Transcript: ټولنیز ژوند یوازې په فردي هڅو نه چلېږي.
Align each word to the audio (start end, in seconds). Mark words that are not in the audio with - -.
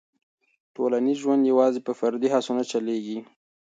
ټولنیز 0.75 1.17
ژوند 1.23 1.49
یوازې 1.51 1.79
په 1.87 1.91
فردي 1.99 2.27
هڅو 2.33 2.51
نه 2.59 2.63
چلېږي. 2.71 3.19